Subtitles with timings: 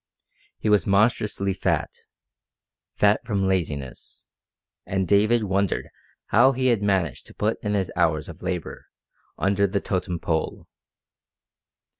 [0.57, 1.91] He was monstrously fat
[2.95, 4.29] fat from laziness;
[4.83, 5.89] and David wondered
[6.29, 8.87] how he had managed to put in his hours of labour
[9.37, 10.65] under the totem pole.